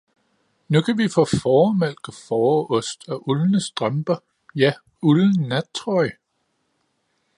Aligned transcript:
Nu 0.69 0.81
kan 0.81 0.97
vi 0.97 1.07
få 1.09 1.25
fåremælk 1.25 2.07
og 2.07 2.13
fåreost 2.13 3.09
og 3.09 3.27
uldne 3.29 3.61
strømper, 3.61 4.15
ja, 4.55 4.71
ulden 5.01 5.47
nattrøje! 5.47 6.11